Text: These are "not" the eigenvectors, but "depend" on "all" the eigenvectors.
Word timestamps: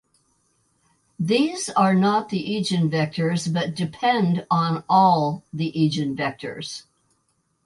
These 1.19 1.69
are 1.69 1.93
"not" 1.93 2.29
the 2.29 2.43
eigenvectors, 2.57 3.53
but 3.53 3.75
"depend" 3.75 4.47
on 4.49 4.83
"all" 4.89 5.43
the 5.53 5.71
eigenvectors. 5.75 6.85